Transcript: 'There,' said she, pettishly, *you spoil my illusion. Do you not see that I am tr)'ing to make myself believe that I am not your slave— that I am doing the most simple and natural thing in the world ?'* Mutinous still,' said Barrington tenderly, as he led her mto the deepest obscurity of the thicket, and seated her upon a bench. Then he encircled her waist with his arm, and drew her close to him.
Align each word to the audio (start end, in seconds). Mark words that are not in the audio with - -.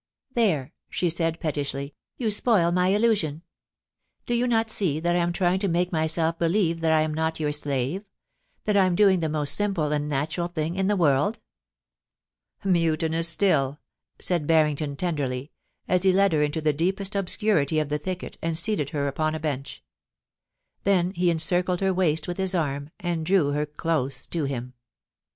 'There,' 0.33 0.73
said 0.89 1.33
she, 1.35 1.39
pettishly, 1.39 1.93
*you 2.17 2.31
spoil 2.31 2.71
my 2.71 2.87
illusion. 2.87 3.43
Do 4.25 4.33
you 4.33 4.47
not 4.47 4.71
see 4.71 4.99
that 4.99 5.15
I 5.15 5.19
am 5.19 5.31
tr)'ing 5.31 5.59
to 5.59 5.67
make 5.67 5.91
myself 5.91 6.39
believe 6.39 6.81
that 6.81 6.91
I 6.91 7.01
am 7.01 7.13
not 7.13 7.39
your 7.39 7.51
slave— 7.51 8.09
that 8.65 8.75
I 8.75 8.85
am 8.87 8.95
doing 8.95 9.19
the 9.19 9.29
most 9.29 9.53
simple 9.53 9.91
and 9.91 10.09
natural 10.09 10.47
thing 10.47 10.75
in 10.75 10.87
the 10.87 10.95
world 10.95 11.37
?'* 12.35 12.63
Mutinous 12.63 13.27
still,' 13.27 13.77
said 14.17 14.47
Barrington 14.47 14.95
tenderly, 14.95 15.51
as 15.87 16.01
he 16.01 16.11
led 16.11 16.33
her 16.33 16.39
mto 16.47 16.63
the 16.63 16.73
deepest 16.73 17.15
obscurity 17.15 17.77
of 17.77 17.89
the 17.89 17.99
thicket, 17.99 18.39
and 18.41 18.57
seated 18.57 18.89
her 18.89 19.07
upon 19.07 19.35
a 19.35 19.39
bench. 19.39 19.83
Then 20.83 21.11
he 21.11 21.29
encircled 21.29 21.79
her 21.81 21.93
waist 21.93 22.27
with 22.27 22.37
his 22.37 22.55
arm, 22.55 22.89
and 22.99 23.23
drew 23.23 23.51
her 23.51 23.67
close 23.67 24.25
to 24.25 24.45
him. 24.45 24.73